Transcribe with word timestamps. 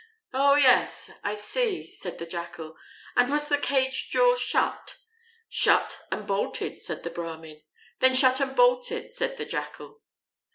"Oh, 0.33 0.55
yes, 0.55 1.11
I 1.23 1.35
see," 1.35 1.85
said 1.85 2.17
the 2.17 2.25
Jackal. 2.25 2.75
"And 3.15 3.29
was 3.31 3.49
the 3.49 3.59
cage 3.59 4.09
door 4.09 4.35
shut?" 4.35 4.97
"Shut 5.47 5.99
and 6.11 6.25
bolted," 6.25 6.81
said 6.81 7.03
the 7.03 7.11
Brahmin. 7.11 7.61
"Then 7.99 8.15
shut 8.15 8.39
and 8.41 8.55
bolt 8.55 8.91
it," 8.91 9.13
said 9.13 9.37
the 9.37 9.45
Jackal. 9.45 10.01